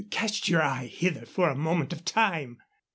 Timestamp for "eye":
0.63-0.87